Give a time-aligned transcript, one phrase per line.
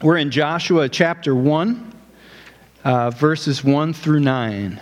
[0.00, 1.92] We're in Joshua chapter 1,
[2.84, 4.80] uh, verses 1 through 9.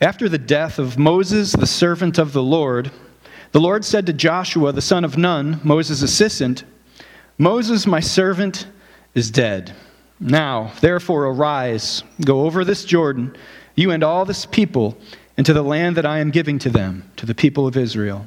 [0.00, 2.90] After the death of Moses, the servant of the Lord,
[3.52, 6.64] the Lord said to Joshua, the son of Nun, Moses' assistant,
[7.38, 8.66] Moses, my servant,
[9.14, 9.72] is dead.
[10.18, 13.36] Now, therefore, arise, go over this Jordan,
[13.76, 14.98] you and all this people,
[15.38, 18.26] into the land that I am giving to them, to the people of Israel.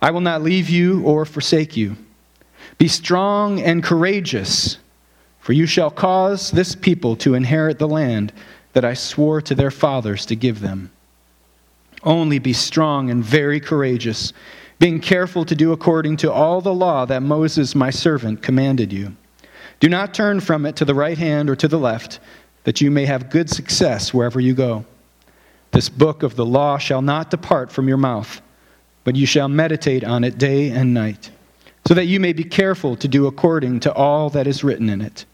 [0.00, 1.96] I will not leave you or forsake you.
[2.78, 4.78] Be strong and courageous,
[5.40, 8.32] for you shall cause this people to inherit the land
[8.72, 10.90] that I swore to their fathers to give them.
[12.04, 14.32] Only be strong and very courageous,
[14.78, 19.16] being careful to do according to all the law that Moses, my servant, commanded you.
[19.80, 22.20] Do not turn from it to the right hand or to the left,
[22.62, 24.84] that you may have good success wherever you go.
[25.72, 28.40] This book of the law shall not depart from your mouth
[29.04, 31.30] but you shall meditate on it day and night,
[31.86, 35.00] so that you may be careful to do according to all that is written in
[35.00, 35.24] it.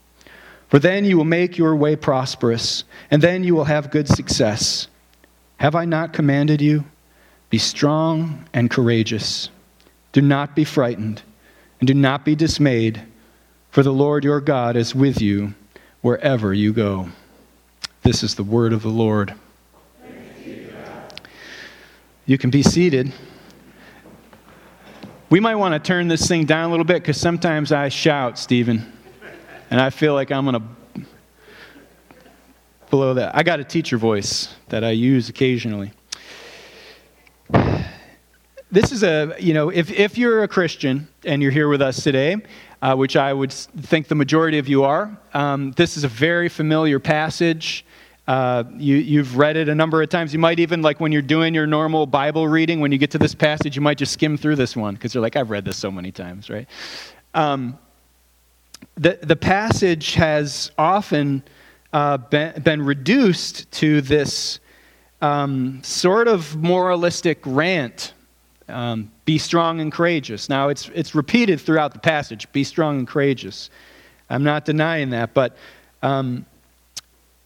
[0.69, 4.89] For then you will make your way prosperous, and then you will have good success.
[5.59, 6.85] Have I not commanded you?
[7.51, 9.51] Be strong and courageous.
[10.13, 11.23] Do not be frightened,
[11.81, 13.03] and do not be dismayed,
[13.71, 15.55] for the Lord your God is with you
[16.01, 17.09] wherever you go.
[18.03, 19.35] This is the word of the Lord.
[22.27, 23.13] You can be seated.
[25.35, 28.39] We might want to turn this thing down a little bit because sometimes I shout,
[28.39, 28.93] Stephen,
[29.69, 31.07] and I feel like I'm going to
[32.89, 33.35] blow that.
[33.35, 35.91] I got a teacher voice that I use occasionally.
[38.71, 42.01] This is a, you know, if, if you're a Christian and you're here with us
[42.05, 42.37] today,
[42.81, 46.49] uh, which I would think the majority of you are, um, this is a very
[46.49, 47.85] familiar passage.
[48.27, 50.33] Uh, you, you've read it a number of times.
[50.33, 53.19] You might even, like when you're doing your normal Bible reading, when you get to
[53.19, 55.77] this passage, you might just skim through this one because you're like, I've read this
[55.77, 56.67] so many times, right?
[57.35, 57.79] Um,
[58.97, 61.43] the, the passage has often
[61.93, 64.59] uh, been, been, reduced to this
[65.21, 68.15] um, sort of moralistic rant
[68.69, 70.49] um, be strong and courageous.
[70.49, 73.71] Now, it's, it's repeated throughout the passage be strong and courageous.
[74.31, 75.57] I'm not denying that, but
[76.03, 76.47] um,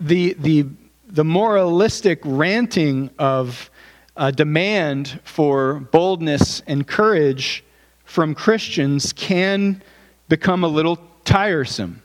[0.00, 0.66] the, the,
[1.08, 3.70] the moralistic ranting of
[4.16, 7.64] a demand for boldness and courage
[8.04, 9.82] from Christians can
[10.28, 12.02] become a little tiresome.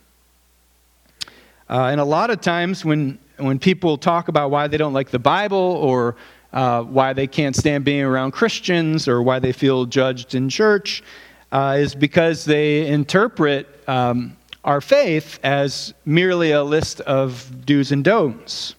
[1.70, 5.10] Uh, and a lot of times when, when people talk about why they don't like
[5.10, 6.16] the Bible or
[6.52, 11.04] uh, why they can't stand being around Christians or why they feel judged in church,
[11.52, 18.03] uh, is because they interpret um, our faith as merely a list of do's and
[18.03, 18.75] don'ts,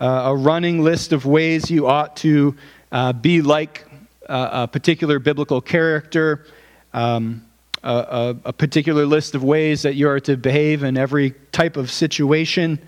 [0.00, 2.54] uh, a running list of ways you ought to
[2.92, 3.86] uh, be like
[4.30, 6.46] a particular biblical character,
[6.92, 7.44] um,
[7.82, 11.90] a, a, particular list of ways that you are to behave in every type of
[11.90, 12.78] situation.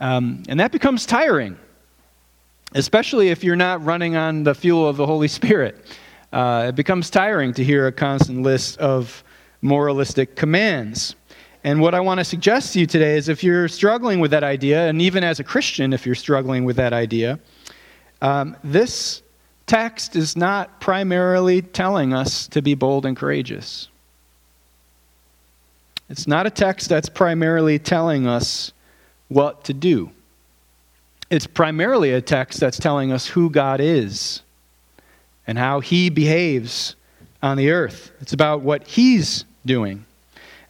[0.00, 1.56] Um, and that becomes tiring,
[2.74, 5.86] especially if you're not running on the fuel of the Holy Spirit.
[6.32, 9.22] Uh, it becomes tiring to hear a constant list of
[9.60, 11.14] moralistic commands.
[11.64, 14.42] And what I want to suggest to you today is if you're struggling with that
[14.42, 17.38] idea, and even as a Christian, if you're struggling with that idea,
[18.20, 19.22] um, this
[19.66, 23.88] text is not primarily telling us to be bold and courageous.
[26.08, 28.72] It's not a text that's primarily telling us
[29.28, 30.10] what to do.
[31.30, 34.42] It's primarily a text that's telling us who God is
[35.46, 36.96] and how He behaves
[37.42, 38.12] on the earth.
[38.20, 40.04] It's about what He's doing.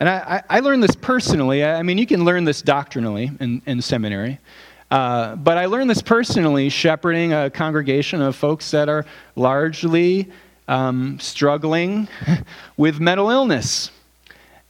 [0.03, 1.65] And I, I, learned this personally.
[1.65, 4.41] I mean, you can learn this doctrinally in, in seminary.
[4.91, 9.07] Uh, but I learned this personally shepherding a congregation of folks that are
[9.37, 10.29] largely
[10.67, 12.09] um, struggling
[12.77, 13.93] with mental illness.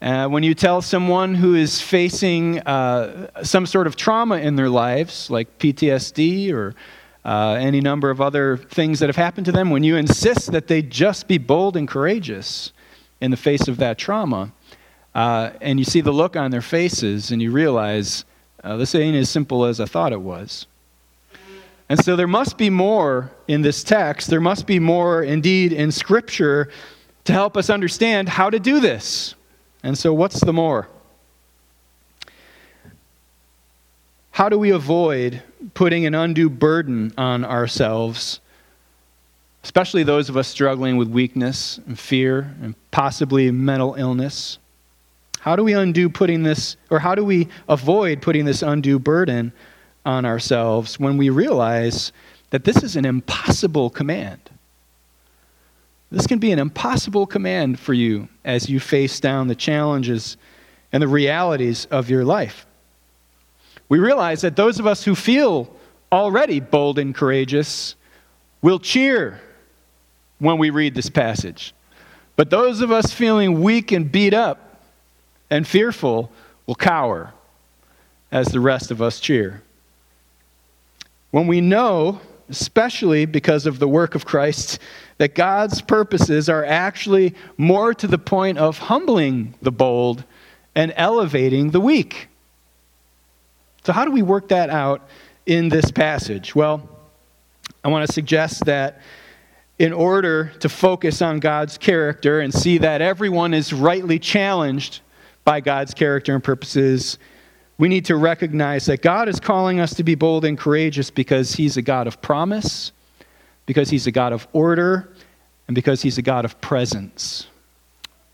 [0.03, 4.69] Uh, when you tell someone who is facing uh, some sort of trauma in their
[4.69, 6.75] lives, like PTSD or
[7.25, 10.67] uh, any number of other things that have happened to them, when you insist that
[10.67, 12.75] they just be bold and courageous
[13.23, 14.53] in the face of that trauma,
[15.15, 18.25] uh, and you see the look on their faces, and you realize
[18.65, 20.67] uh, this ain't as simple as I thought it was.
[21.89, 24.31] And so there must be more in this text.
[24.31, 26.71] There must be more, indeed, in Scripture
[27.25, 29.35] to help us understand how to do this.
[29.83, 30.89] And so, what's the more?
[34.31, 35.43] How do we avoid
[35.75, 38.41] putting an undue burden on ourselves,
[39.63, 44.59] especially those of us struggling with weakness and fear and possibly mental illness?
[45.43, 49.53] How do we undo putting this, or how do we avoid putting this undue burden
[50.07, 52.13] on ourselves when we realize
[52.51, 54.39] that this is an impossible command?
[56.13, 60.37] This can be an impossible command for you as you face down the challenges
[60.93, 62.65] and the realities of your life.
[63.89, 65.75] We realize that those of us who feel
[66.13, 67.97] already bold and courageous
[68.63, 69.41] will cheer
[70.39, 71.75] when we read this passage.
[72.37, 74.69] But those of us feeling weak and beat up
[75.53, 76.33] and fearful
[76.67, 77.35] will cower
[78.33, 79.63] as the rest of us cheer.
[81.31, 84.79] When we know especially because of the work of Christ,
[85.19, 90.25] that God's purposes are actually more to the point of humbling the bold
[90.75, 92.29] and elevating the weak.
[93.85, 95.09] So, how do we work that out
[95.47, 96.55] in this passage?
[96.55, 96.89] Well,
[97.85, 99.01] I want to suggest that
[99.79, 105.01] in order to focus on God's character and see that everyone is rightly challenged
[105.45, 107.19] by God's character and purposes,
[107.79, 111.55] we need to recognize that God is calling us to be bold and courageous because
[111.55, 112.93] He's a God of promise,
[113.67, 115.13] because He's a God of order,
[115.67, 117.47] and because He's a God of presence.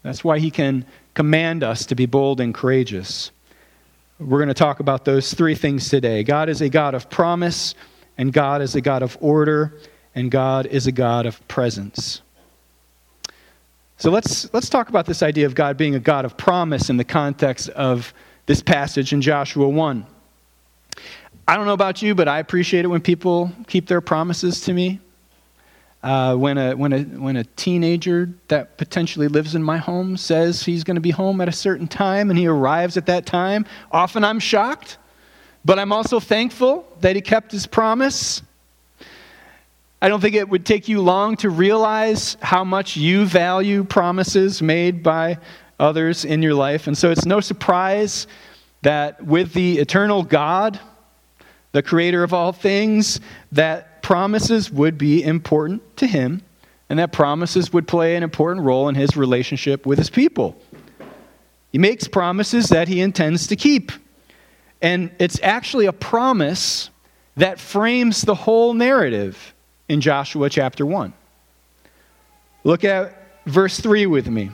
[0.02, 0.84] That's why He can
[1.14, 3.30] command us to be bold and courageous.
[4.20, 6.24] We're going to talk about those three things today.
[6.24, 7.74] God is a God of promise,
[8.18, 9.78] and God is a God of order,
[10.14, 12.20] and God is a God of presence.
[14.00, 16.96] So let's, let's talk about this idea of God being a God of promise in
[16.96, 18.14] the context of
[18.46, 20.06] this passage in Joshua 1.
[21.48, 24.72] I don't know about you, but I appreciate it when people keep their promises to
[24.72, 25.00] me.
[26.00, 30.62] Uh, when, a, when, a, when a teenager that potentially lives in my home says
[30.62, 33.66] he's going to be home at a certain time and he arrives at that time,
[33.90, 34.96] often I'm shocked,
[35.64, 38.42] but I'm also thankful that he kept his promise.
[40.00, 44.62] I don't think it would take you long to realize how much you value promises
[44.62, 45.38] made by
[45.80, 46.86] others in your life.
[46.86, 48.28] And so it's no surprise
[48.82, 50.78] that with the eternal God,
[51.72, 56.42] the creator of all things, that promises would be important to him
[56.88, 60.56] and that promises would play an important role in his relationship with his people.
[61.72, 63.90] He makes promises that he intends to keep.
[64.80, 66.88] And it's actually a promise
[67.36, 69.54] that frames the whole narrative
[69.88, 71.12] in Joshua chapter 1.
[72.64, 73.14] Look at
[73.46, 74.50] verse 3 with me.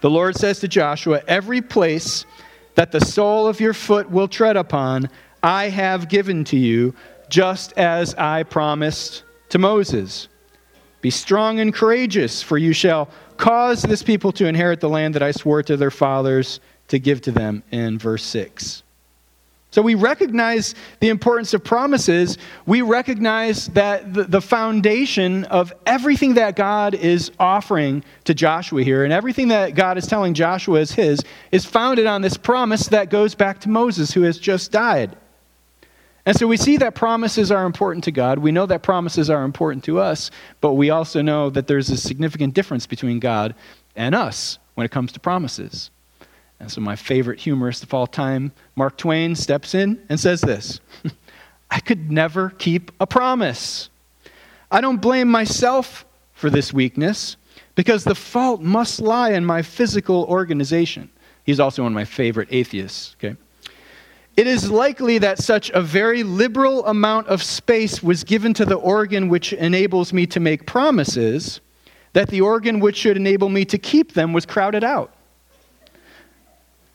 [0.00, 2.24] The Lord says to Joshua, Every place
[2.76, 5.10] that the sole of your foot will tread upon,
[5.42, 6.94] I have given to you,
[7.28, 10.28] just as I promised to Moses.
[11.00, 15.22] Be strong and courageous, for you shall cause this people to inherit the land that
[15.22, 18.82] I swore to their fathers to give to them, in verse 6.
[19.70, 22.38] So we recognize the importance of promises.
[22.64, 29.12] We recognize that the, foundation of everything that God is offering to Joshua here and
[29.12, 31.22] everything that God is telling Joshua is his
[31.52, 35.16] is founded on this promise that goes back to Moses, who has just died.
[36.24, 38.38] And so we see that promises are important to God.
[38.38, 40.30] We know that promises are important to us,
[40.60, 43.54] but we also know that there's a significant difference between God
[43.96, 45.90] and us when it comes to promises.
[46.60, 50.80] And so, my favorite humorist of all time, Mark Twain, steps in and says this
[51.70, 53.90] I could never keep a promise.
[54.70, 57.36] I don't blame myself for this weakness
[57.74, 61.10] because the fault must lie in my physical organization.
[61.44, 63.36] He's also one of my favorite atheists, okay?
[64.36, 68.76] It is likely that such a very liberal amount of space was given to the
[68.76, 71.60] organ which enables me to make promises
[72.12, 75.12] that the organ which should enable me to keep them was crowded out.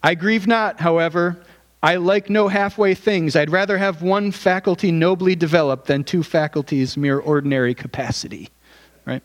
[0.04, 1.42] I grieve not, however.
[1.82, 3.36] I like no halfway things.
[3.36, 8.50] I'd rather have one faculty nobly developed than two faculties mere ordinary capacity.
[9.06, 9.24] Right?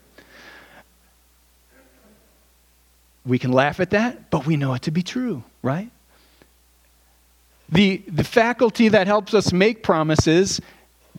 [3.25, 5.89] We can laugh at that, but we know it to be true, right?
[7.69, 10.59] The, the faculty that helps us make promises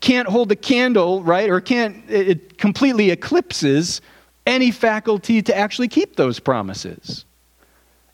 [0.00, 1.49] can't hold a candle, right?
[1.49, 4.00] Or can't, it completely eclipses
[4.47, 7.25] any faculty to actually keep those promises.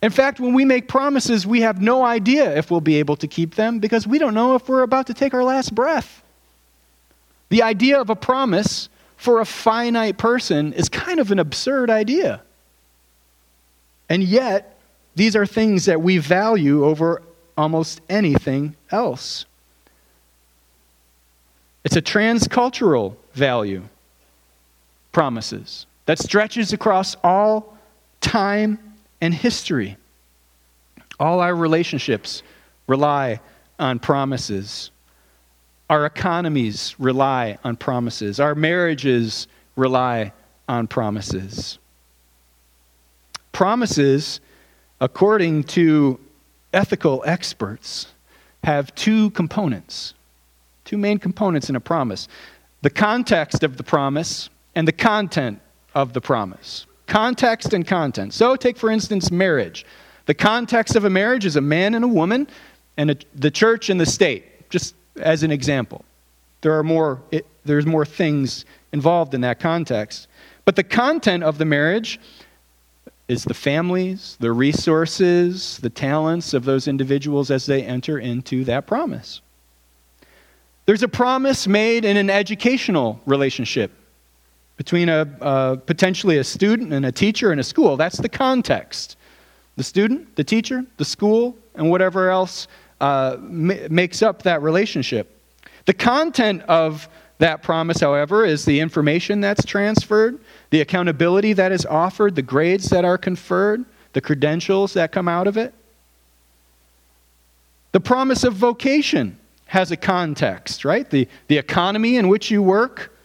[0.02, 3.26] In fact, when we make promises, we have no idea if we'll be able to
[3.26, 6.22] keep them because we don't know if we're about to take our last breath.
[7.48, 12.42] The idea of a promise for a finite person is kind of an absurd idea.
[14.08, 14.78] And yet,
[15.14, 17.22] these are things that we value over
[17.56, 19.46] almost anything else.
[21.84, 23.84] It's a transcultural value,
[25.12, 27.78] promises, that stretches across all
[28.20, 28.85] time
[29.20, 29.96] and history.
[31.18, 32.42] All our relationships
[32.86, 33.40] rely
[33.78, 34.90] on promises.
[35.88, 38.40] Our economies rely on promises.
[38.40, 39.46] Our marriages
[39.76, 40.32] rely
[40.68, 41.78] on promises.
[43.52, 44.40] Promises,
[45.00, 46.18] according to
[46.72, 48.08] ethical experts,
[48.64, 50.14] have two components,
[50.84, 52.28] two main components in a promise
[52.82, 55.60] the context of the promise and the content
[55.94, 56.86] of the promise.
[57.06, 58.34] Context and content.
[58.34, 59.86] So, take for instance marriage.
[60.26, 62.48] The context of a marriage is a man and a woman,
[62.96, 66.04] and a, the church and the state, just as an example.
[66.62, 70.26] There are more, it, there's more things involved in that context.
[70.64, 72.18] But the content of the marriage
[73.28, 78.86] is the families, the resources, the talents of those individuals as they enter into that
[78.86, 79.40] promise.
[80.86, 83.92] There's a promise made in an educational relationship
[84.76, 87.96] between a, potentially a student and a teacher in a school.
[87.96, 89.16] That's the context.
[89.76, 92.68] The student, the teacher, the school, and whatever else
[93.00, 95.38] uh, makes up that relationship.
[95.84, 100.40] The content of that promise, however, is the information that's transferred,
[100.70, 105.46] the accountability that is offered, the grades that are conferred, the credentials that come out
[105.46, 105.74] of it.
[107.92, 111.08] The promise of vocation has a context, right?
[111.08, 113.15] The, the economy in which you work,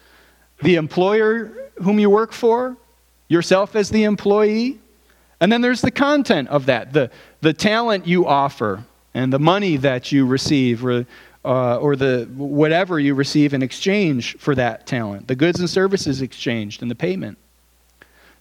[0.61, 2.77] the employer whom you work for,
[3.27, 4.79] yourself as the employee.
[5.39, 7.09] And then there's the content of that, the,
[7.41, 11.05] the talent you offer, and the money that you receive, or,
[11.43, 16.21] uh, or the whatever you receive in exchange for that talent, the goods and services
[16.21, 17.37] exchanged, and the payment.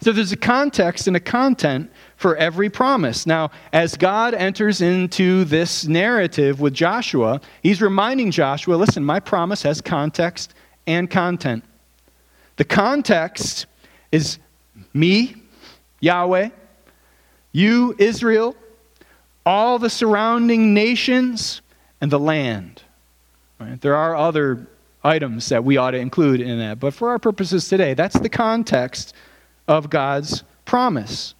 [0.02, 3.26] So there's a context and a content for every promise.
[3.26, 9.62] Now, as God enters into this narrative with Joshua, he's reminding Joshua listen, my promise
[9.62, 10.54] has context
[10.86, 11.64] and content.
[12.60, 13.64] The context
[14.12, 14.38] is
[14.92, 15.34] me,
[16.00, 16.50] Yahweh,
[17.52, 18.54] you, Israel,
[19.46, 21.62] all the surrounding nations,
[22.02, 22.82] and the land.
[23.58, 23.80] Right?
[23.80, 24.66] There are other
[25.02, 28.28] items that we ought to include in that, but for our purposes today, that's the
[28.28, 29.14] context
[29.66, 31.34] of God's promise.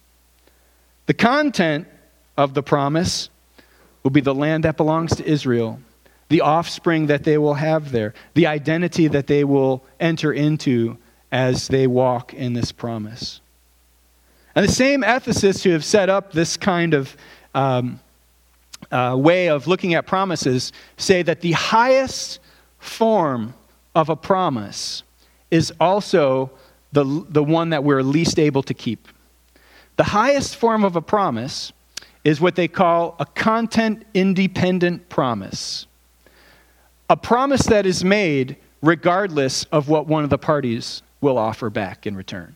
[1.05, 1.87] The content
[2.35, 3.29] of the promise
[4.01, 5.81] will be the land that belongs to Israel,
[6.29, 10.97] the offspring that they will have there, the identity that they will enter into
[11.31, 13.41] as they walk in this promise.
[14.55, 17.15] And the same ethicists who have set up this kind of
[17.55, 17.99] um,
[18.91, 22.39] uh, way of looking at promises say that the highest
[22.79, 23.53] form
[23.95, 25.03] of a promise
[25.51, 26.51] is also
[26.91, 29.07] the, the one that we're least able to keep.
[29.97, 31.71] The highest form of a promise
[32.23, 35.85] is what they call a content independent promise.
[37.09, 42.05] A promise that is made regardless of what one of the parties will offer back
[42.05, 42.55] in return.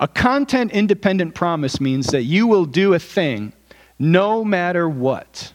[0.00, 3.52] A content independent promise means that you will do a thing
[3.98, 5.52] no matter what.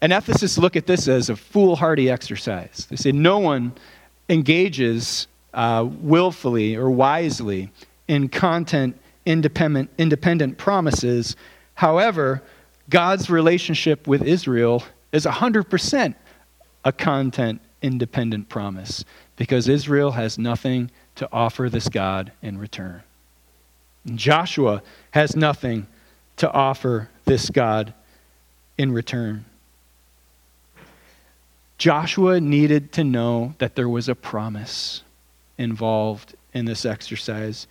[0.00, 2.86] And ethicists look at this as a foolhardy exercise.
[2.88, 3.72] They say no one
[4.28, 7.70] engages uh, willfully or wisely
[8.08, 11.36] in content independent, independent promises.
[11.74, 12.42] However,
[12.88, 16.14] God's relationship with Israel is 100%
[16.84, 19.04] a content independent promise
[19.36, 23.02] because Israel has nothing to offer this God in return.
[24.14, 25.86] Joshua has nothing
[26.36, 27.94] to offer this God
[28.78, 29.44] in return.
[31.78, 35.02] Joshua needed to know that there was a promise
[35.58, 37.66] involved in this exercise.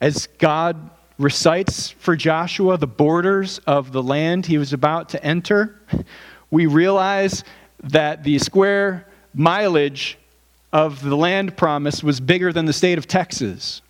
[0.00, 5.80] As God recites for Joshua the borders of the land he was about to enter,
[6.50, 7.42] we realize
[7.82, 10.18] that the square mileage
[10.72, 13.82] of the land promise was bigger than the state of Texas.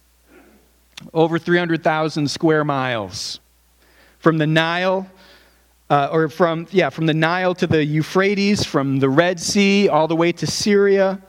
[1.13, 3.41] Over 300,000 square miles.
[4.19, 5.09] From the Nile,
[5.91, 10.09] uh, or from, yeah, from the Nile to the Euphrates, from the Red Sea all
[10.09, 11.21] the way to Syria,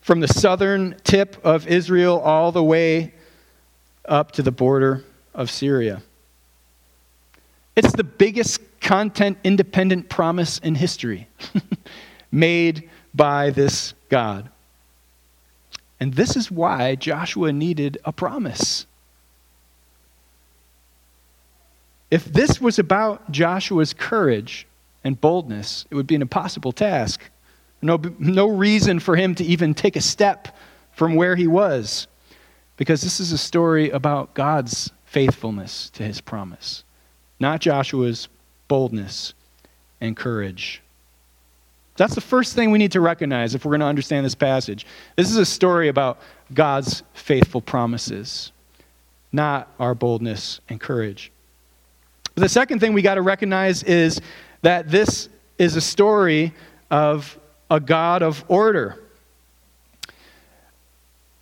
[0.00, 3.14] from the southern tip of Israel all the way
[4.04, 6.02] up to the border of Syria.
[7.76, 11.28] It's the biggest content independent promise in history
[12.32, 14.48] made by this God.
[16.00, 18.86] And this is why Joshua needed a promise.
[22.10, 24.66] If this was about Joshua's courage
[25.04, 27.22] and boldness, it would be an impossible task.
[27.80, 30.56] No, no reason for him to even take a step
[30.92, 32.06] from where he was.
[32.76, 36.84] Because this is a story about God's faithfulness to his promise,
[37.38, 38.28] not Joshua's
[38.68, 39.34] boldness
[40.00, 40.81] and courage.
[41.96, 44.86] That's the first thing we need to recognize if we're going to understand this passage.
[45.16, 46.20] This is a story about
[46.54, 48.52] God's faithful promises,
[49.30, 51.30] not our boldness and courage.
[52.34, 54.20] But the second thing we got to recognize is
[54.62, 56.54] that this is a story
[56.90, 57.38] of
[57.70, 58.98] a God of order.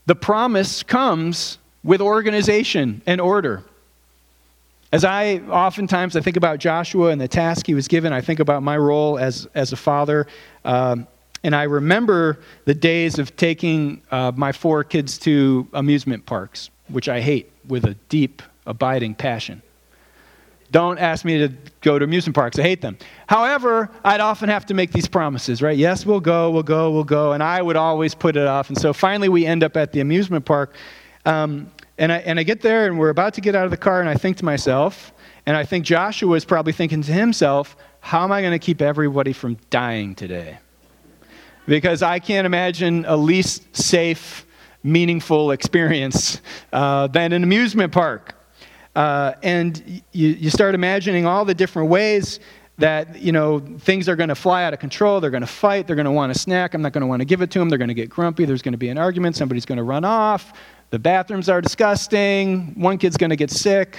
[0.06, 3.62] The promise comes with organization and order.
[4.92, 8.40] As I oftentimes I think about Joshua and the task he was given, I think
[8.40, 10.26] about my role as, as a father.
[10.64, 11.06] Um,
[11.44, 17.08] and I remember the days of taking uh, my four kids to amusement parks, which
[17.08, 19.62] I hate with a deep, abiding passion.
[20.72, 21.48] Don't ask me to
[21.80, 22.58] go to amusement parks.
[22.58, 22.96] I hate them.
[23.26, 25.76] However, I'd often have to make these promises, right?
[25.76, 27.32] Yes, we'll go, we'll go, we'll go.
[27.32, 28.68] And I would always put it off.
[28.68, 30.74] And so finally, we end up at the amusement park.
[31.24, 33.76] Um, and, I, and I get there, and we're about to get out of the
[33.76, 35.12] car, and I think to myself,
[35.44, 38.80] and I think Joshua is probably thinking to himself, how am I going to keep
[38.80, 40.58] everybody from dying today?
[41.66, 44.46] Because I can't imagine a least safe,
[44.82, 46.40] meaningful experience
[46.72, 48.34] uh, than an amusement park.
[48.96, 52.40] Uh, and you, you start imagining all the different ways
[52.78, 55.86] that you know things are going to fly out of control they're going to fight
[55.86, 57.58] they're going to want a snack i'm not going to want to give it to
[57.58, 59.82] them they're going to get grumpy there's going to be an argument somebody's going to
[59.82, 60.54] run off
[60.90, 62.74] the bathrooms are disgusting.
[62.74, 63.96] One kid's going to get sick.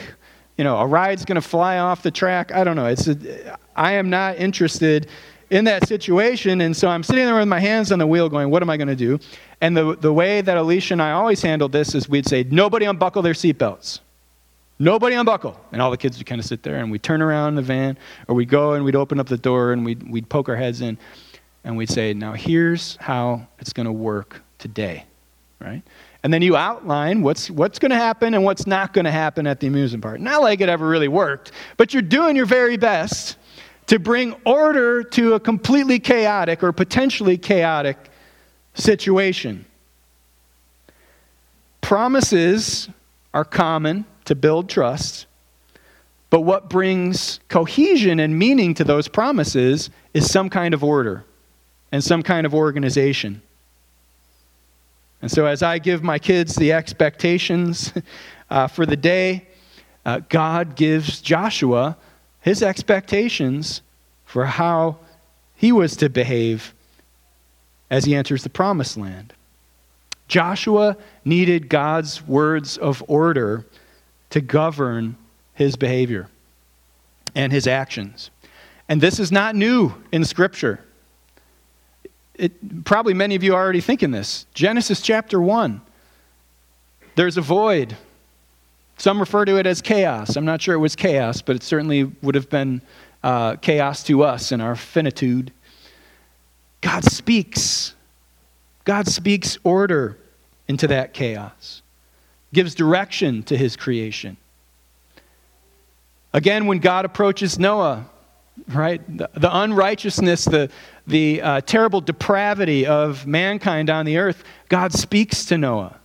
[0.58, 2.54] You know a ride's going to fly off the track.
[2.54, 2.86] I don't know.
[2.86, 5.08] It's a, i am not interested
[5.50, 8.50] in that situation and so i'm sitting there with my hands on the wheel going
[8.50, 9.20] what am i going to do?
[9.62, 12.86] And the, the way that alicia and i always handled this is we'd say nobody
[12.86, 14.00] unbuckle their seatbelts.
[14.82, 15.60] Nobody unbuckle.
[15.72, 17.62] And all the kids would kind of sit there and we'd turn around in the
[17.62, 20.56] van or we'd go and we'd open up the door and we'd, we'd poke our
[20.56, 20.98] heads in
[21.64, 25.06] and we'd say, now here's how it's going to work today,
[25.60, 25.84] right?
[26.24, 29.48] And then you outline what's, what's going to happen and what's not going to happen
[29.48, 30.20] at the amusement park.
[30.20, 33.38] Not like it ever really worked, but you're doing your very best
[33.88, 37.98] to bring order to a completely chaotic or potentially chaotic
[38.76, 39.66] situation.
[41.82, 42.88] Promises
[43.34, 45.26] are common to build trust.
[46.30, 51.26] But what brings cohesion and meaning to those promises is some kind of order
[51.92, 53.42] and some kind of organization.
[55.22, 57.94] And so, as I give my kids the expectations
[58.50, 59.48] uh, for the day,
[60.06, 61.98] uh, God gives Joshua
[62.42, 63.82] his expectations
[64.26, 64.98] for how
[65.56, 66.74] he was to behave
[67.90, 69.34] as he enters the promised land.
[70.28, 73.66] Joshua needed God's words of order
[74.30, 75.18] to govern
[75.54, 76.30] his behavior
[77.36, 78.32] and his actions.
[78.90, 80.84] And this is not new in Scripture.
[82.42, 84.46] It, probably many of you are already thinking this.
[84.54, 85.80] Genesis chapter 1.
[87.16, 87.96] There's a void.
[88.98, 90.36] Some refer to it as chaos.
[90.36, 92.82] I'm not sure it was chaos, but it certainly would have been
[93.24, 95.54] uh, chaos to us in our finitude.
[96.82, 97.94] God speaks.
[98.86, 100.18] God speaks order
[100.68, 101.82] into that chaos
[102.54, 104.38] gives direction to his creation.
[106.34, 108.10] Again, when God approaches Noah,
[108.68, 110.70] right, the, the unrighteousness, the,
[111.08, 116.00] the uh, terrible depravity of mankind on the earth, God speaks to Noah,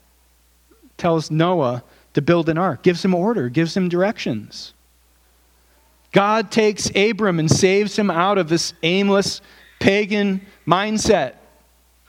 [0.96, 4.72] tells Noah to build an ark, gives him order, gives him directions.
[6.12, 9.42] God takes Abram and saves him out of this aimless
[9.78, 11.35] pagan mindset.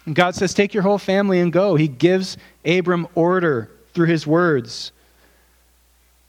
[0.05, 1.75] And God says, Take your whole family and go.
[1.75, 4.93] He gives Abram order through his words.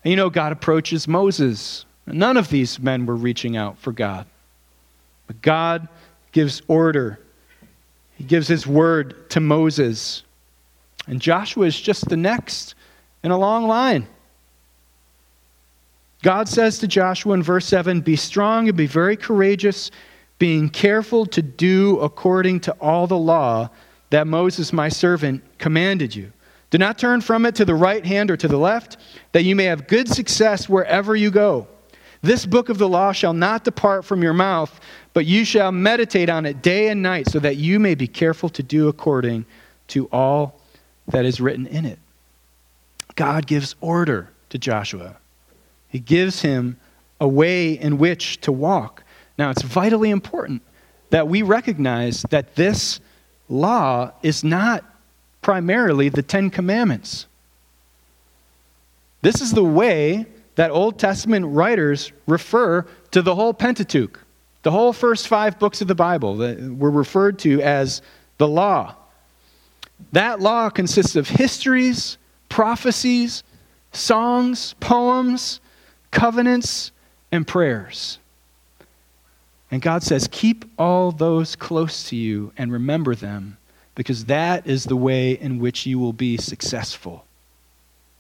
[0.03, 1.85] And you know, God approaches Moses.
[2.15, 4.27] None of these men were reaching out for God.
[5.27, 5.89] But God
[6.33, 7.21] gives order,
[8.17, 10.23] He gives His word to Moses.
[11.07, 12.75] And Joshua is just the next
[13.23, 14.07] in a long line.
[16.23, 19.91] God says to Joshua in verse 7 Be strong and be very courageous,
[20.39, 23.71] being careful to do according to all the law
[24.11, 26.33] that Moses, my servant, commanded you.
[26.71, 28.99] Do not turn from it to the right hand or to the left,
[29.33, 31.67] that you may have good success wherever you go.
[32.23, 34.81] This book of the law shall not depart from your mouth,
[35.13, 38.49] but you shall meditate on it day and night, so that you may be careful
[38.51, 39.47] to do according
[39.89, 40.61] to all
[41.09, 41.99] that is written in it.
[43.15, 45.17] God gives order to Joshua,
[45.89, 46.79] He gives him
[47.21, 49.03] a way in which to walk.
[49.39, 50.63] Now, it's vitally important
[51.11, 53.01] that we recognize that this
[53.49, 54.85] law is not
[55.43, 57.27] primarily the Ten Commandments.
[59.23, 60.27] This is the way
[60.59, 64.19] that Old Testament writers refer to the whole Pentateuch,
[64.65, 68.03] the whole first five books of the Bible that were referred to as
[68.39, 68.97] the law.
[70.11, 72.19] That law consists of histories,
[72.49, 73.45] prophecies,
[73.93, 75.61] songs, poems,
[76.11, 76.91] covenants,
[77.31, 78.19] and prayers.
[79.71, 83.59] And God says, Keep all those close to you and remember them
[83.95, 87.25] because that is the way in which you will be successful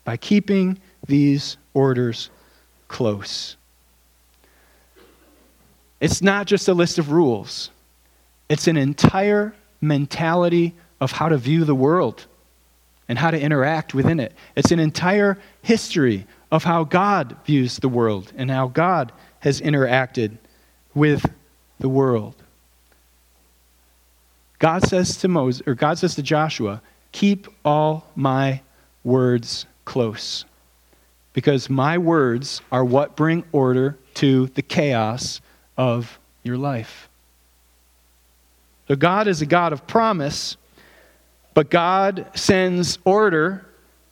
[0.05, 2.31] by keeping these orders
[2.89, 3.57] close.
[6.01, 7.71] It's not just a list of rules,
[8.49, 12.27] it's an entire mentality of how to view the world
[13.09, 14.33] and how to interact within it.
[14.57, 20.39] It's an entire history of how God views the world and how God has interacted
[20.95, 21.25] with
[21.79, 22.35] the world.
[24.59, 26.83] God says to Moses or God says to Joshua,
[27.13, 28.61] "Keep all my
[29.05, 30.45] words close."
[31.38, 35.40] Because my words are what bring order to the chaos
[35.77, 37.09] of your life.
[38.88, 40.57] So God is a God of promise,
[41.55, 43.64] but God sends order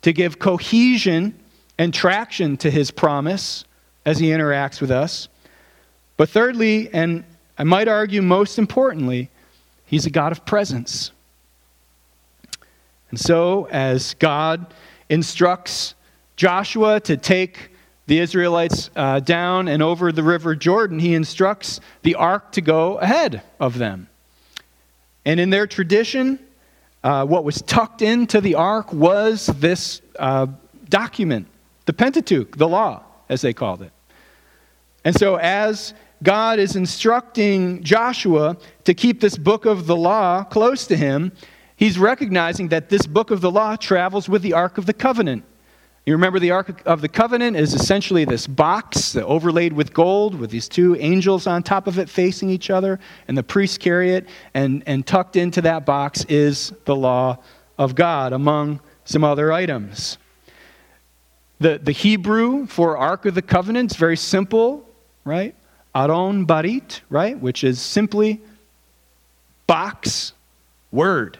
[0.03, 1.37] to give cohesion
[1.77, 3.65] and traction to his promise
[4.05, 5.27] as he interacts with us.
[6.15, 7.25] But thirdly, and
[7.57, 9.29] I might argue most importantly,
[9.85, 11.11] he's a God of presence.
[13.09, 14.73] And so, as God
[15.09, 15.93] instructs
[16.37, 17.71] Joshua to take
[18.05, 22.97] the Israelites uh, down and over the river Jordan, he instructs the ark to go
[22.99, 24.07] ahead of them.
[25.25, 26.39] And in their tradition,
[27.03, 30.47] uh, what was tucked into the ark was this uh,
[30.87, 31.47] document,
[31.85, 33.91] the Pentateuch, the law, as they called it.
[35.03, 40.87] And so, as God is instructing Joshua to keep this book of the law close
[40.87, 41.31] to him,
[41.75, 45.43] he's recognizing that this book of the law travels with the Ark of the Covenant.
[46.07, 50.49] You remember the Ark of the Covenant is essentially this box overlaid with gold with
[50.49, 54.25] these two angels on top of it facing each other, and the priests carry it,
[54.53, 57.39] and, and tucked into that box is the law
[57.77, 60.17] of God, among some other items.
[61.59, 64.87] The, the Hebrew for Ark of the Covenant is very simple,
[65.25, 65.55] right?
[65.93, 67.37] Aron Barit, right?
[67.37, 68.39] Which is simply
[69.67, 70.31] box,
[70.89, 71.37] word.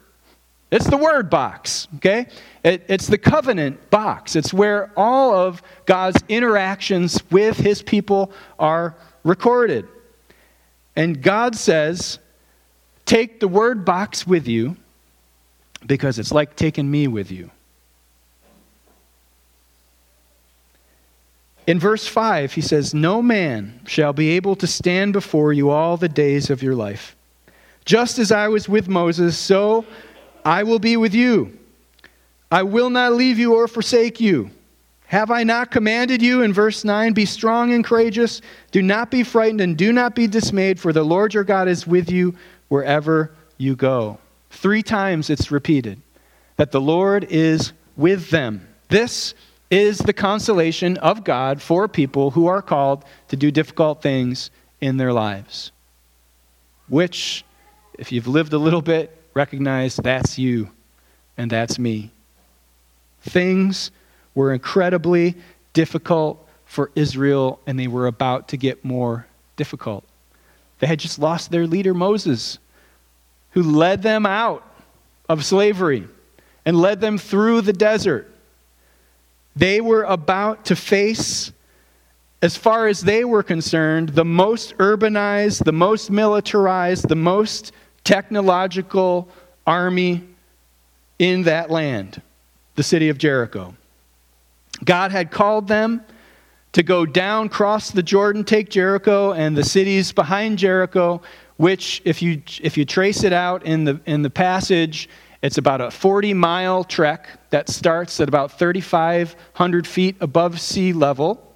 [0.70, 2.28] It's the word box, okay?
[2.64, 4.36] It, it's the covenant box.
[4.36, 9.88] It's where all of God's interactions with his people are recorded.
[10.96, 12.20] And God says,
[13.06, 14.76] Take the word box with you
[15.86, 17.50] because it's like taking me with you.
[21.68, 25.96] In verse 5, he says, No man shall be able to stand before you all
[25.96, 27.16] the days of your life.
[27.86, 29.86] Just as I was with Moses, so
[30.48, 31.60] I will be with you.
[32.50, 34.50] I will not leave you or forsake you.
[35.08, 37.12] Have I not commanded you in verse 9?
[37.12, 38.42] Be strong and courageous.
[38.72, 41.86] Do not be frightened and do not be dismayed, for the Lord your God is
[41.86, 42.34] with you
[42.70, 44.20] wherever you go.
[44.50, 46.02] Three times it's repeated
[46.56, 48.70] that the Lord is with them.
[48.88, 49.34] This
[49.70, 54.96] is the consolation of God for people who are called to do difficult things in
[54.96, 55.74] their lives.
[56.88, 57.44] Which,
[58.00, 60.72] if you've lived a little bit, recognize that's you
[61.38, 62.10] and that's me.
[63.22, 63.92] Things
[64.34, 65.36] were incredibly
[65.74, 70.04] difficult for Israel, and they were about to get more difficult.
[70.80, 72.58] They had just lost their leader, Moses,
[73.52, 74.64] who led them out
[75.30, 76.08] of slavery
[76.66, 78.30] and led them through the desert.
[79.56, 81.52] They were about to face,
[82.42, 87.72] as far as they were concerned, the most urbanized, the most militarized, the most
[88.08, 89.28] technological
[89.66, 90.24] army
[91.20, 92.22] in that land,
[92.76, 93.76] the city of Jericho.
[94.86, 96.02] God had called them
[96.72, 101.22] to go down, cross the Jordan, take Jericho and the cities behind Jericho,
[101.58, 105.10] which, if you, if you trace it out in the, in the passage,
[105.42, 111.54] it's about a 40 mile trek that starts at about 3,500 feet above sea level,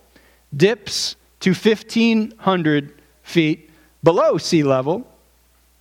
[0.54, 3.70] dips to 1,500 feet
[4.04, 5.08] below sea level,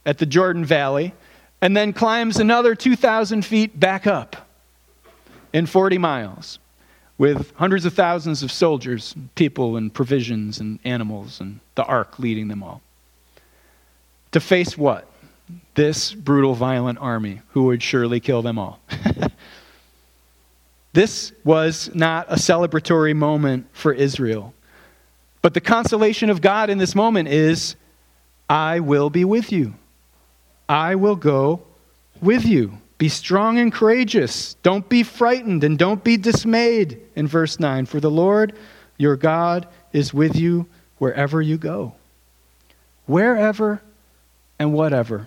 [0.06, 1.14] at the Jordan Valley,
[1.60, 4.48] and then climbs another 2,000 feet back up
[5.52, 6.58] in 40 miles
[7.18, 12.48] with hundreds of thousands of soldiers, people, and provisions and animals, and the ark leading
[12.48, 12.80] them all.
[14.32, 15.06] To face what?
[15.74, 18.80] This brutal, violent army who would surely kill them all.
[20.94, 24.54] this was not a celebratory moment for Israel.
[25.42, 27.76] But the consolation of God in this moment is
[28.48, 29.74] I will be with you.
[30.70, 31.62] I will go
[32.22, 32.78] with you.
[32.96, 34.54] Be strong and courageous.
[34.62, 37.00] Don't be frightened and don't be dismayed.
[37.16, 38.56] In verse 9, for the Lord
[38.96, 41.96] your God is with you wherever you go.
[43.06, 43.82] Wherever
[44.60, 45.26] and whatever.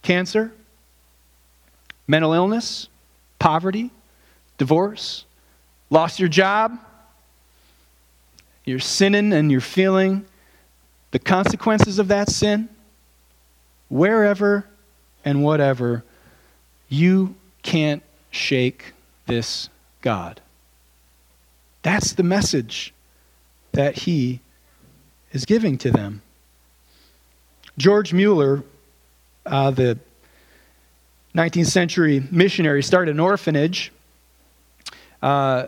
[0.00, 0.50] Cancer,
[2.08, 2.88] mental illness,
[3.38, 3.90] poverty,
[4.56, 5.26] divorce,
[5.90, 6.78] lost your job,
[8.64, 10.24] you're sinning and you're feeling
[11.10, 12.70] the consequences of that sin
[13.88, 14.66] wherever
[15.24, 16.04] and whatever,
[16.88, 18.92] you can't shake
[19.26, 19.68] this
[20.02, 20.40] God.
[21.82, 22.92] That's the message
[23.72, 24.40] that he
[25.32, 26.22] is giving to them.
[27.78, 28.62] George Mueller,
[29.44, 29.98] uh, the
[31.34, 33.92] 19th century missionary, started an orphanage.
[35.22, 35.66] Uh,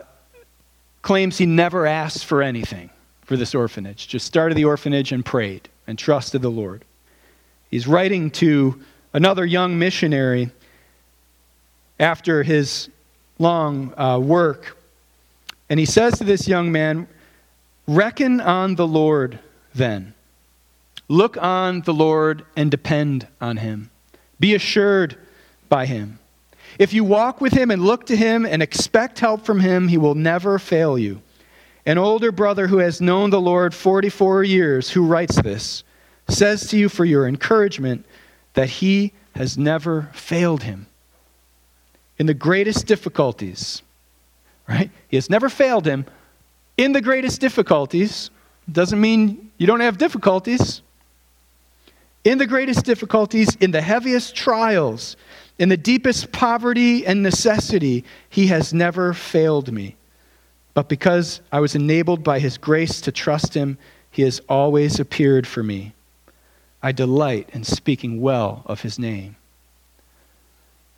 [1.01, 2.89] claims he never asked for anything
[3.23, 6.83] for this orphanage, just started the orphanage and prayed and trusted the Lord.
[7.69, 8.81] He's writing to
[9.13, 10.51] another young missionary
[11.99, 12.89] after his
[13.37, 14.77] long uh, work.
[15.69, 17.07] And he says to this young man,
[17.87, 19.39] Reckon on the Lord
[19.73, 20.13] then.
[21.07, 23.89] Look on the Lord and depend on him.
[24.39, 25.17] Be assured
[25.67, 26.19] by him.
[26.77, 29.97] If you walk with him and look to him and expect help from him, he
[29.97, 31.21] will never fail you.
[31.85, 35.83] An older brother who has known the Lord 44 years, who writes this,
[36.31, 38.05] says to you for your encouragement
[38.53, 40.87] that he has never failed him
[42.17, 43.81] in the greatest difficulties,
[44.67, 44.91] right?
[45.07, 46.05] He has never failed him
[46.77, 48.29] in the greatest difficulties.
[48.71, 50.81] Doesn't mean you don't have difficulties.
[52.25, 55.15] In the greatest difficulties, in the heaviest trials,
[55.57, 59.95] in the deepest poverty and necessity, he has never failed me.
[60.73, 63.77] But because I was enabled by his grace to trust him,
[64.11, 65.93] he has always appeared for me.
[66.81, 69.35] I delight in speaking well of his name.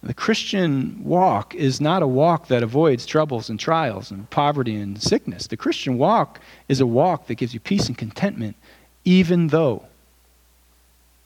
[0.03, 5.01] The Christian walk is not a walk that avoids troubles and trials and poverty and
[5.01, 5.47] sickness.
[5.47, 8.55] The Christian walk is a walk that gives you peace and contentment,
[9.05, 9.85] even though,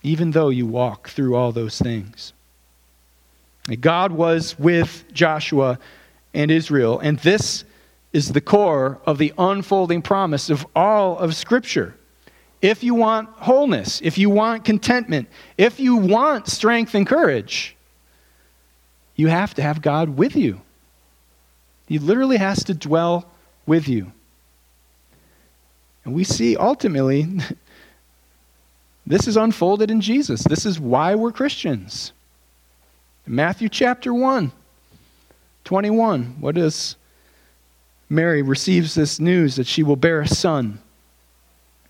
[0.03, 2.33] even though you walk through all those things.
[3.79, 5.79] God was with Joshua
[6.33, 7.63] and Israel, and this
[8.11, 11.95] is the core of the unfolding promise of all of Scripture.
[12.65, 17.75] If you want wholeness, if you want contentment, if you want strength and courage,
[19.15, 20.59] you have to have God with you.
[21.85, 23.29] He literally has to dwell
[23.67, 24.11] with you.
[26.05, 27.27] And we see ultimately,
[29.05, 30.43] this is unfolded in Jesus.
[30.43, 32.13] This is why we're Christians.
[33.27, 34.51] Matthew chapter 1,
[35.65, 36.37] 21.
[36.39, 36.95] What is
[38.09, 40.79] Mary receives this news that she will bear a son.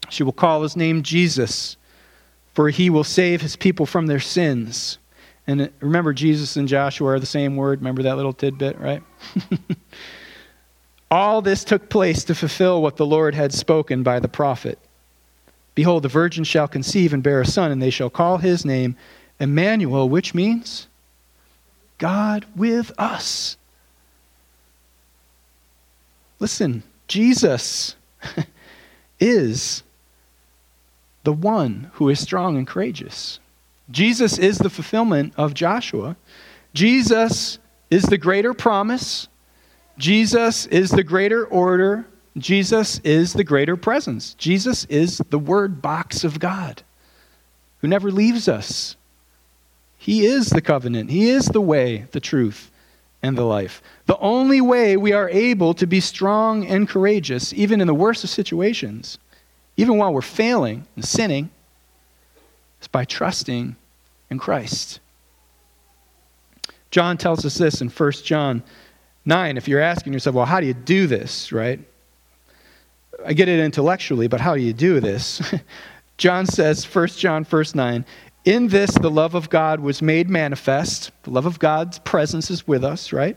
[0.09, 1.77] She will call his name Jesus,
[2.53, 4.97] for he will save his people from their sins.
[5.47, 7.79] And remember, Jesus and Joshua are the same word.
[7.79, 9.03] Remember that little tidbit, right?
[11.11, 14.79] All this took place to fulfill what the Lord had spoken by the prophet.
[15.75, 18.95] Behold, the virgin shall conceive and bear a son, and they shall call his name
[19.39, 20.87] Emmanuel, which means
[21.97, 23.57] God with us.
[26.39, 27.95] Listen, Jesus
[29.19, 29.83] is
[31.25, 33.39] the one who is strong and courageous.
[33.91, 36.15] Jesus is the fulfillment of Joshua.
[36.73, 37.59] Jesus
[37.89, 39.27] is the greater promise.
[39.97, 42.05] Jesus is the greater order.
[42.37, 44.33] Jesus is the greater presence.
[44.35, 46.83] Jesus is the word box of God
[47.79, 48.95] who never leaves us.
[49.97, 52.71] He is the covenant, He is the way, the truth,
[53.23, 53.81] and the life.
[54.05, 58.23] The only way we are able to be strong and courageous, even in the worst
[58.23, 59.17] of situations,
[59.77, 61.49] even while we're failing and sinning,
[62.81, 63.75] is by trusting
[64.29, 64.99] in Christ.
[66.91, 68.63] John tells us this in 1 John
[69.25, 69.57] 9.
[69.57, 71.79] If you're asking yourself, well, how do you do this, right?
[73.25, 75.41] I get it intellectually, but how do you do this?
[76.17, 78.05] John says, 1 John, verse 9,
[78.45, 81.11] in this the love of God was made manifest.
[81.23, 83.35] The love of God's presence is with us, right?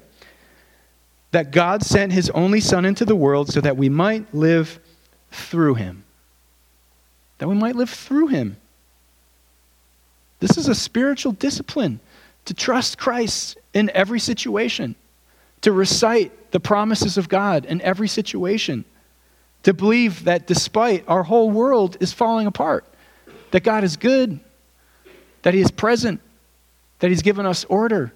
[1.32, 4.78] That God sent his only Son into the world so that we might live
[5.30, 6.04] through him.
[7.38, 8.56] That we might live through him.
[10.40, 12.00] This is a spiritual discipline
[12.44, 14.94] to trust Christ in every situation,
[15.60, 18.84] to recite the promises of God in every situation,
[19.64, 22.84] to believe that despite our whole world is falling apart,
[23.50, 24.38] that God is good,
[25.42, 26.20] that He is present,
[27.00, 28.12] that He's given us order,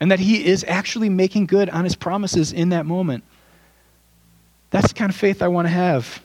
[0.00, 3.24] and that He is actually making good on His promises in that moment.
[4.70, 6.22] That's the kind of faith I want to have.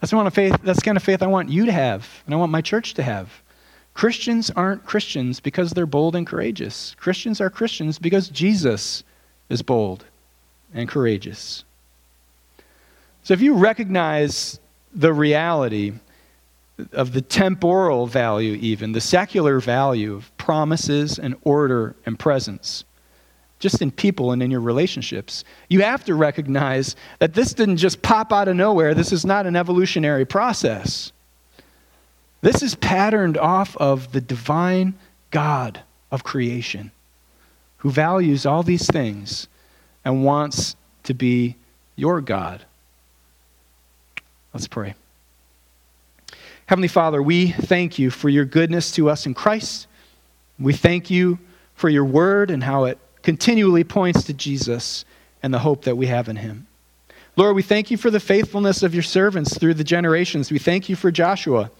[0.00, 2.34] That's the kind of faith, that's kind of faith I want you to have, and
[2.34, 3.42] I want my church to have.
[3.94, 6.94] Christians aren't Christians because they're bold and courageous.
[6.98, 9.02] Christians are Christians because Jesus
[9.48, 10.04] is bold
[10.72, 11.64] and courageous.
[13.24, 14.60] So if you recognize
[14.94, 15.94] the reality
[16.92, 22.84] of the temporal value, even the secular value of promises and order and presence,
[23.58, 28.02] just in people and in your relationships, you have to recognize that this didn't just
[28.02, 28.94] pop out of nowhere.
[28.94, 31.12] This is not an evolutionary process.
[32.40, 34.94] This is patterned off of the divine
[35.30, 36.92] God of creation
[37.78, 39.48] who values all these things
[40.04, 41.56] and wants to be
[41.96, 42.64] your God.
[44.54, 44.94] Let's pray.
[46.66, 49.86] Heavenly Father, we thank you for your goodness to us in Christ.
[50.58, 51.38] We thank you
[51.74, 55.04] for your word and how it continually points to Jesus
[55.42, 56.66] and the hope that we have in him.
[57.36, 60.50] Lord, we thank you for the faithfulness of your servants through the generations.
[60.50, 61.70] We thank you for Joshua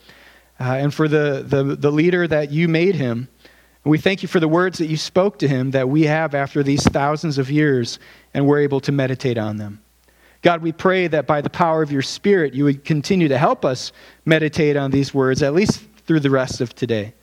[0.60, 3.28] uh, and for the, the, the leader that you made him.
[3.82, 6.34] And we thank you for the words that you spoke to him that we have
[6.34, 7.98] after these thousands of years
[8.34, 9.80] and we're able to meditate on them.
[10.42, 13.64] God, we pray that by the power of your Spirit, you would continue to help
[13.64, 13.90] us
[14.26, 17.14] meditate on these words, at least through the rest of today.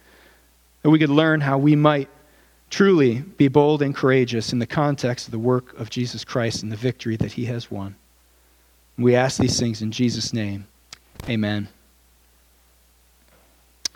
[0.81, 2.09] That we could learn how we might
[2.69, 6.71] truly be bold and courageous in the context of the work of Jesus Christ and
[6.71, 7.95] the victory that he has won.
[8.97, 10.67] We ask these things in Jesus' name.
[11.29, 11.67] Amen.